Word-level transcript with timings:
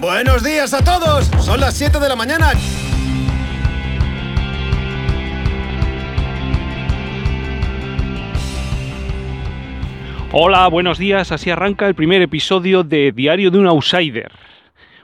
Buenos 0.00 0.42
días 0.42 0.72
a 0.72 0.82
todos. 0.82 1.26
Son 1.44 1.60
las 1.60 1.76
7 1.76 2.00
de 2.00 2.08
la 2.08 2.16
mañana. 2.16 2.52
Hola, 10.32 10.68
buenos 10.68 10.96
días. 10.96 11.32
Así 11.32 11.50
arranca 11.50 11.86
el 11.86 11.94
primer 11.94 12.22
episodio 12.22 12.82
de 12.82 13.12
Diario 13.12 13.50
de 13.50 13.58
un 13.58 13.66
Outsider. 13.66 14.32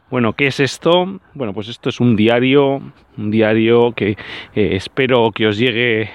Bueno, 0.09 0.32
¿qué 0.32 0.46
es 0.46 0.61
esto? 0.61 1.20
Bueno, 1.34 1.52
pues 1.52 1.68
esto 1.68 1.90
es 1.90 2.00
un 2.00 2.16
diario, 2.16 2.80
un 3.18 3.30
diario 3.30 3.92
que 3.92 4.12
eh, 4.54 4.76
espero 4.76 5.30
que 5.30 5.46
os 5.46 5.58
llegue 5.58 6.08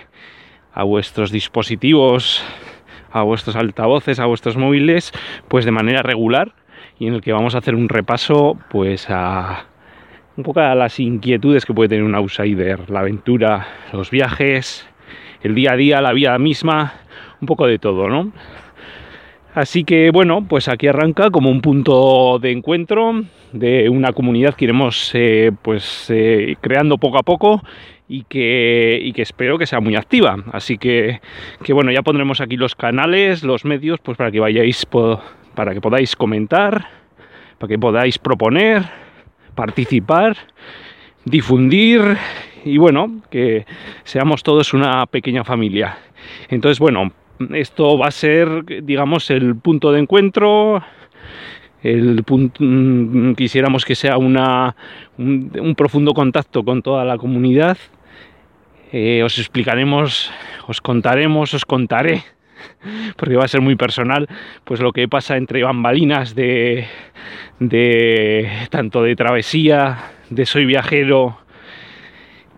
a 0.74 0.84
vuestros 0.84 1.32
dispositivos, 1.32 2.44
a 3.12 3.22
vuestros 3.22 3.56
altavoces, 3.56 4.20
a 4.20 4.26
vuestros 4.26 4.58
móviles, 4.58 5.12
pues 5.50 5.66
de 5.66 5.72
manera 5.72 6.02
regular 6.02 6.56
y 7.02 7.08
en 7.08 7.16
el 7.16 7.22
que 7.22 7.34
vamos 7.34 7.56
a 7.56 7.58
hacer 7.58 7.74
un 7.74 7.90
repaso, 7.90 8.60
pues 8.70 9.08
a 9.10 9.66
un 10.38 10.44
poco 10.44 10.60
a 10.60 10.76
las 10.76 11.00
inquietudes 11.00 11.66
que 11.66 11.74
puede 11.74 11.90
tener 11.90 12.04
un 12.04 12.14
outsider, 12.14 12.92
la 12.92 13.00
aventura, 13.00 13.66
los 13.92 14.12
viajes, 14.12 14.88
el 15.42 15.56
día 15.56 15.72
a 15.72 15.76
día, 15.78 16.00
la 16.00 16.14
vida 16.14 16.38
misma, 16.38 16.94
un 17.42 17.48
poco 17.48 17.66
de 17.66 17.80
todo, 17.80 18.08
¿no? 18.08 18.32
Así 19.56 19.84
que 19.84 20.12
bueno, 20.12 20.46
pues 20.48 20.68
aquí 20.68 20.86
arranca 20.86 21.32
como 21.32 21.50
un 21.50 21.62
punto 21.62 22.38
de 22.40 22.52
encuentro 22.52 23.24
de 23.52 23.90
una 23.90 24.14
comunidad 24.14 24.54
que 24.54 24.66
iremos 24.66 25.10
eh, 25.16 25.52
pues 25.60 26.06
eh, 26.10 26.56
creando 26.62 27.00
poco 27.00 27.18
a 27.18 27.24
poco 27.24 27.64
y 28.08 28.26
que, 28.26 29.00
y 29.02 29.12
que, 29.14 29.24
espero 29.24 29.58
que 29.58 29.66
sea 29.66 29.80
muy 29.80 29.96
activa. 29.96 30.38
Así 30.52 30.78
que, 30.78 31.20
que, 31.64 31.74
bueno, 31.74 31.92
ya 31.92 32.04
pondremos 32.04 32.42
aquí 32.42 32.58
los 32.58 32.76
canales, 32.76 33.42
los 33.42 33.66
medios, 33.66 34.00
pues 34.04 34.18
para 34.20 34.30
que 34.30 34.40
vayáis, 34.40 34.86
para 35.56 35.74
que 35.74 35.82
podáis 35.82 36.16
comentar, 36.16 36.88
para 37.58 37.70
que 37.70 37.80
podáis 37.80 38.18
proponer, 38.18 38.84
participar, 39.56 40.38
difundir 41.26 42.18
y 42.64 42.78
bueno, 42.78 43.22
que 43.30 43.66
seamos 44.04 44.44
todos 44.44 44.74
una 44.74 45.06
pequeña 45.08 45.44
familia. 45.44 45.98
Entonces, 46.50 46.80
bueno, 46.80 47.12
esto 47.54 47.98
va 47.98 48.08
a 48.08 48.12
ser, 48.12 48.66
digamos, 48.84 49.30
el 49.30 49.56
punto 49.56 49.92
de 49.92 50.00
encuentro. 50.00 50.84
El 51.82 52.24
punto, 52.24 52.64
mm, 52.64 53.34
quisiéramos 53.34 53.86
que 53.86 53.96
sea 53.96 54.18
una, 54.18 54.76
un, 55.18 55.74
profundo 55.76 56.14
contacto 56.14 56.64
con 56.64 56.82
toda 56.82 57.04
la 57.06 57.18
comunidad. 57.18 57.78
Eh, 58.92 59.24
os 59.24 59.40
explicaremos, 59.40 60.32
os 60.68 60.82
contaremos, 60.82 61.54
os 61.54 61.66
contaré, 61.66 62.24
porque 63.18 63.36
va 63.36 63.46
a 63.46 63.48
ser 63.48 63.62
muy 63.62 63.76
personal, 63.76 64.28
pues 64.64 64.80
lo 64.80 64.92
que 64.92 65.08
pasa 65.08 65.38
entre 65.38 65.64
bambalinas 65.64 66.36
de, 66.36 66.88
de 67.60 68.50
tanto 68.70 69.04
de 69.04 69.16
travesía, 69.16 70.12
de 70.30 70.46
soy 70.46 70.66
viajero, 70.66 71.38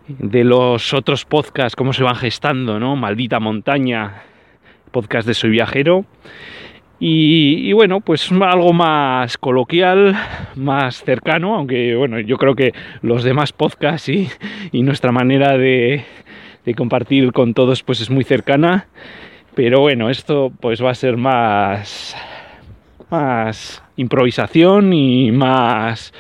de 0.08 0.44
los 0.44 0.94
otros 0.94 1.26
podcasts, 1.26 1.76
cómo 1.76 1.94
se 1.94 2.04
van 2.04 2.16
gestando, 2.16 2.80
¿no? 2.80 2.96
Maldita 2.96 3.40
montaña, 3.40 4.24
podcast 4.92 5.28
de 5.28 5.34
Soy 5.34 5.50
Viajero. 5.52 6.06
Y, 7.06 7.74
bueno, 7.74 8.00
pues 8.00 8.31
algo 8.31 8.72
más 8.72 9.38
coloquial, 9.38 10.16
más 10.56 11.04
cercano, 11.04 11.56
aunque 11.56 11.96
bueno, 11.96 12.18
yo 12.22 12.38
creo 12.38 12.56
que 12.56 12.74
los 13.02 13.26
demás 13.26 13.52
podcasts 13.52 14.08
y, 14.08 14.30
nuestra 14.72 15.12
manera 15.12 15.58
de, 15.58 16.06
compartir 16.78 17.34
con 17.34 17.54
todos 17.54 17.84
pues 17.84 18.00
es 18.00 18.09
muy 18.09 18.24
cercana. 18.24 18.88
Pero 19.56 19.82
bueno, 19.82 20.09
esto 20.09 20.52
pues 20.59 20.84
va 20.84 20.92
a 20.92 20.96
ser 20.96 21.18
más, 21.18 22.16
más 23.09 23.84
improvisación 23.96 24.94
y 24.94 25.32
más 25.32 26.14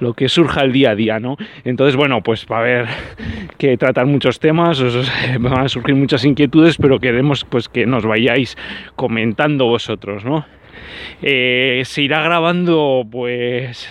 lo 0.00 0.14
que 0.14 0.28
surja 0.28 0.62
el 0.62 0.72
día 0.72 0.90
a 0.90 0.94
día, 0.94 1.18
¿no? 1.18 1.36
Entonces, 1.64 1.96
bueno, 1.96 2.22
pues 2.22 2.46
va 2.50 2.58
a 2.58 2.60
haber 2.60 2.86
que 3.58 3.76
tratar 3.76 4.06
muchos 4.06 4.38
temas, 4.38 4.80
van 5.40 5.60
a 5.60 5.68
surgir 5.68 5.96
muchas 5.96 6.24
inquietudes, 6.24 6.76
pero 6.76 7.00
queremos 7.00 7.44
pues 7.44 7.68
que 7.68 7.86
nos 7.86 8.06
vayáis 8.06 8.56
comentando 8.94 9.66
vosotros, 9.66 10.24
¿no? 10.24 10.46
Eh, 11.22 11.82
se 11.84 12.02
irá 12.02 12.22
grabando, 12.22 13.04
pues, 13.10 13.88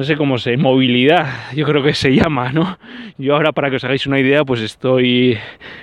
no 0.00 0.04
sé 0.04 0.16
cómo 0.16 0.38
se, 0.38 0.56
movilidad, 0.56 1.52
yo 1.54 1.66
creo 1.66 1.82
que 1.82 1.92
se 1.92 2.14
llama, 2.14 2.52
¿no? 2.52 2.78
Yo 3.18 3.34
ahora 3.34 3.52
para 3.52 3.68
que 3.68 3.76
os 3.76 3.84
hagáis 3.84 4.06
una 4.06 4.18
idea, 4.18 4.46
pues 4.46 4.62
estoy 4.62 5.36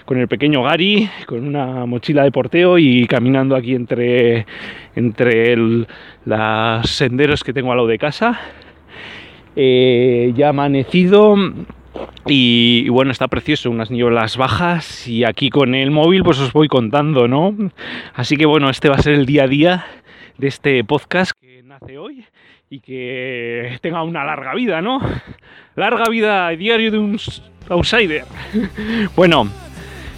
con 0.06 0.18
el 0.18 0.28
pequeño 0.28 0.64
Gary, 0.64 1.08
con 1.28 1.46
una 1.46 1.86
mochila 1.86 2.24
de 2.24 2.32
porteo 2.32 2.80
y 2.80 3.06
caminando 3.06 3.56
aquí 3.56 3.76
entre, 3.76 4.48
entre 4.96 5.56
los 5.56 6.90
senderos 6.90 7.44
que 7.44 7.54
tengo 7.54 7.72
al 7.72 7.78
lado 7.78 7.88
de 7.88 8.00
casa 8.00 8.40
eh, 9.56 10.34
ya 10.36 10.50
amanecido 10.50 11.36
y, 12.26 12.90
bueno, 12.90 13.12
está 13.12 13.28
precioso, 13.28 13.70
unas 13.70 13.92
nieblas 13.92 14.36
bajas 14.36 15.08
y 15.08 15.26
aquí 15.26 15.52
con 15.52 15.76
el 15.76 15.92
móvil 15.92 16.24
pues 16.24 16.40
os 16.40 16.52
voy 16.54 16.68
contando, 16.68 17.28
¿no? 17.28 17.56
Así 18.16 18.36
que 18.36 18.48
bueno, 18.48 18.72
este 18.72 18.90
va 18.90 18.96
a 18.96 19.02
ser 19.04 19.14
el 19.14 19.28
día 19.28 19.44
a 19.44 19.48
día 19.48 19.86
de 20.40 20.48
este 20.48 20.84
podcast 20.84 21.34
que 21.40 21.62
nace 21.62 22.00
hoy 22.00 22.26
y 22.70 22.80
que 22.80 23.78
tenga 23.82 24.04
una 24.04 24.24
larga 24.26 24.54
vida, 24.54 24.82
¿no? 24.82 25.00
Larga 25.76 26.10
vida 26.10 26.50
diario 26.50 26.92
de 26.92 26.98
un 26.98 27.20
outsider. 27.70 28.26
bueno, 29.16 29.50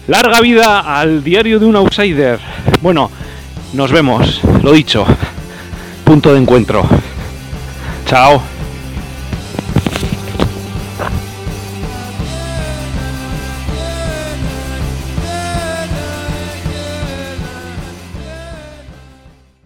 larga 0.07 0.41
vida 0.41 0.99
al 0.99 1.23
diario 1.23 1.59
de 1.59 1.65
un 1.65 1.75
outsider. 1.75 2.39
Bueno, 2.81 3.11
nos 3.73 3.91
vemos, 3.91 4.41
lo 4.63 4.71
dicho. 4.71 5.05
Punto 6.03 6.33
de 6.33 6.39
encuentro. 6.39 6.87
Chao. 8.05 8.41